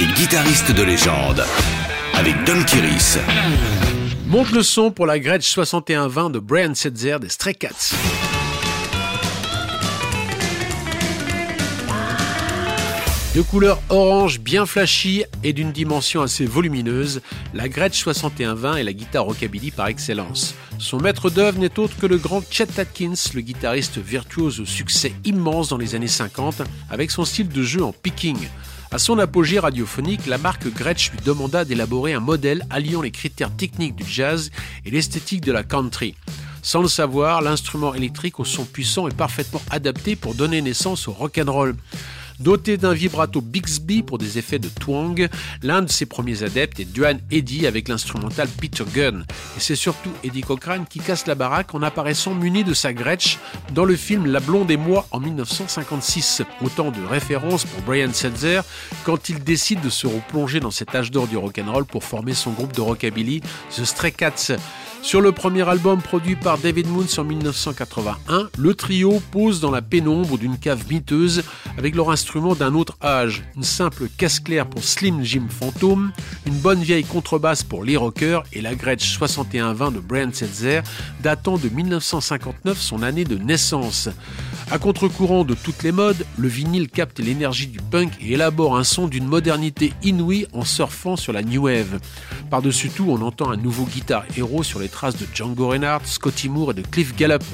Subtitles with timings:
[0.00, 1.44] et guitariste de légende.
[2.14, 3.18] Avec Don Kiris.
[4.26, 7.94] Monte le son pour la Gretsch 6120 de Brian Setzer des Stray Cats.
[13.34, 17.20] De couleur orange bien flashy et d'une dimension assez volumineuse,
[17.52, 20.54] la Gretsch 6120 est la guitare rockabilly par excellence.
[20.78, 25.12] Son maître d'œuvre n'est autre que le grand Chet Atkins, le guitariste virtuose au succès
[25.24, 28.38] immense dans les années 50 avec son style de jeu en picking.
[28.94, 33.50] À son apogée radiophonique, la marque Gretsch lui demanda d'élaborer un modèle alliant les critères
[33.50, 34.52] techniques du jazz
[34.84, 36.14] et l'esthétique de la country.
[36.62, 41.12] Sans le savoir, l'instrument électrique au son puissant est parfaitement adapté pour donner naissance au
[41.12, 41.74] rock'n'roll.
[42.40, 45.28] Doté d'un vibrato Bixby pour des effets de twang,
[45.62, 49.24] l'un de ses premiers adeptes est Duane Eddy avec l'instrumental Peter Gunn.
[49.56, 53.38] Et c'est surtout Eddie Cochrane qui casse la baraque en apparaissant muni de sa Gretsch
[53.72, 56.42] dans le film La Blonde et moi en 1956.
[56.64, 58.62] Autant de références pour Brian Setzer
[59.04, 62.50] quand il décide de se replonger dans cet âge d'or du rock'n'roll pour former son
[62.50, 63.42] groupe de rockabilly,
[63.76, 64.56] The Stray Cats.
[65.02, 69.82] Sur le premier album produit par David Moons en 1981, le trio pose dans la
[69.82, 71.42] pénombre d'une cave miteuse
[71.76, 72.23] avec leur instrument
[72.58, 73.44] d'un autre âge.
[73.56, 76.10] Une simple casse claire pour Slim Jim Phantom,
[76.46, 80.80] une bonne vieille contrebasse pour Lee Rocker et la Gretsch 6120 de Brian Setzer,
[81.22, 84.08] datant de 1959, son année de naissance.
[84.70, 88.84] À contre-courant de toutes les modes, le vinyle capte l'énergie du punk et élabore un
[88.84, 92.00] son d'une modernité inouïe en surfant sur la new wave.
[92.50, 96.48] Par-dessus tout, on entend un nouveau guitare héros sur les traces de Django Reinhardt, Scotty
[96.48, 97.44] Moore et de Cliff Gallup.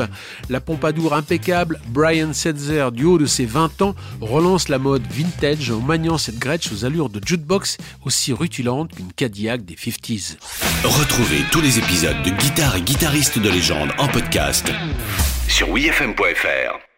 [0.48, 5.70] La pompadour impeccable, Brian Setzer, du haut de ses 20 ans, relance la mode vintage
[5.70, 10.36] en maniant cette Gretsch aux allures de jukebox aussi rutilante qu'une Cadillac des 50s.
[10.84, 14.70] Retrouvez tous les épisodes de Guitare et guitaristes de légende en podcast
[15.48, 16.89] sur wfm.fr.